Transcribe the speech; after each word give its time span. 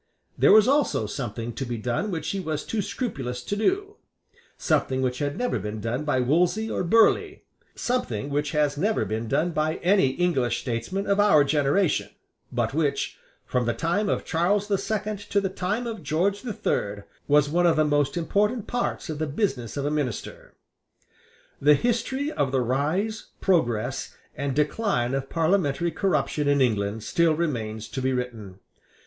There 0.35 0.51
was 0.51 0.67
also 0.67 1.05
something 1.05 1.53
to 1.53 1.63
be 1.63 1.77
done 1.77 2.09
which 2.09 2.29
he 2.31 2.39
was 2.39 2.63
too 2.63 2.81
scrupulous 2.81 3.43
to 3.43 3.55
do; 3.55 3.97
something 4.57 5.03
which 5.03 5.19
had 5.19 5.37
never 5.37 5.59
been 5.59 5.79
done 5.79 6.05
by 6.05 6.21
Wolsey 6.21 6.71
or 6.71 6.83
Burleigh; 6.83 7.41
something 7.75 8.31
which 8.31 8.49
has 8.49 8.79
never 8.79 9.05
been 9.05 9.27
done 9.27 9.51
by 9.51 9.75
any 9.83 10.07
English 10.13 10.59
statesman 10.61 11.05
of 11.05 11.19
our 11.19 11.43
generation; 11.43 12.09
but 12.51 12.73
which, 12.73 13.19
from 13.45 13.67
the 13.67 13.75
time 13.75 14.09
of 14.09 14.25
Charles 14.25 14.67
the 14.67 14.79
Second 14.79 15.19
to 15.29 15.39
the 15.39 15.49
time 15.49 15.85
of 15.85 16.01
George 16.01 16.41
the 16.41 16.51
Third, 16.53 17.03
was 17.27 17.47
one 17.47 17.67
of 17.67 17.75
the 17.75 17.85
most 17.85 18.17
important 18.17 18.65
parts 18.65 19.07
of 19.07 19.19
the 19.19 19.27
business 19.27 19.77
of 19.77 19.85
a 19.85 19.91
minister. 19.91 20.55
The 21.61 21.75
history 21.75 22.31
of 22.31 22.51
the 22.51 22.61
rise, 22.61 23.27
progress, 23.39 24.15
and 24.35 24.55
decline 24.55 25.13
of 25.13 25.29
parliamentary 25.29 25.91
corruption 25.91 26.47
in 26.47 26.59
England 26.59 27.03
still 27.03 27.35
remains 27.35 27.87
to 27.89 28.01
be 28.01 28.11
written. 28.13 28.59